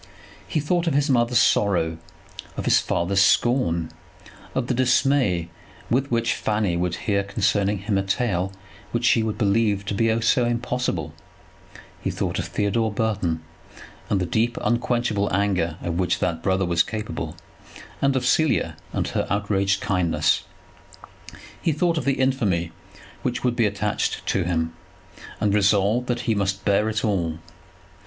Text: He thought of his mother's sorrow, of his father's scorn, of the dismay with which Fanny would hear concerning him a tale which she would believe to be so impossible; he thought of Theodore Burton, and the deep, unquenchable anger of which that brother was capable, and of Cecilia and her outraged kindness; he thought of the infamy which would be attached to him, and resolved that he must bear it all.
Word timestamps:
He 0.47 0.59
thought 0.59 0.87
of 0.87 0.95
his 0.95 1.11
mother's 1.11 1.37
sorrow, 1.37 1.99
of 2.57 2.65
his 2.65 2.79
father's 2.79 3.21
scorn, 3.21 3.91
of 4.55 4.65
the 4.65 4.73
dismay 4.73 5.49
with 5.91 6.09
which 6.09 6.33
Fanny 6.33 6.75
would 6.75 6.95
hear 7.05 7.23
concerning 7.23 7.77
him 7.77 7.99
a 7.99 8.01
tale 8.01 8.51
which 8.93 9.05
she 9.05 9.21
would 9.21 9.37
believe 9.37 9.85
to 9.85 9.93
be 9.93 10.19
so 10.21 10.43
impossible; 10.45 11.13
he 12.01 12.09
thought 12.09 12.39
of 12.39 12.47
Theodore 12.47 12.91
Burton, 12.91 13.43
and 14.09 14.19
the 14.19 14.25
deep, 14.25 14.57
unquenchable 14.63 15.31
anger 15.31 15.77
of 15.83 15.99
which 15.99 16.17
that 16.17 16.41
brother 16.41 16.65
was 16.65 16.81
capable, 16.81 17.35
and 18.01 18.15
of 18.15 18.25
Cecilia 18.25 18.77
and 18.93 19.07
her 19.09 19.27
outraged 19.29 19.81
kindness; 19.81 20.45
he 21.61 21.71
thought 21.71 21.99
of 21.99 22.05
the 22.05 22.13
infamy 22.19 22.71
which 23.21 23.43
would 23.43 23.55
be 23.55 23.67
attached 23.67 24.25
to 24.25 24.45
him, 24.45 24.73
and 25.39 25.53
resolved 25.53 26.07
that 26.07 26.21
he 26.21 26.33
must 26.33 26.65
bear 26.65 26.89
it 26.89 27.05
all. 27.05 27.37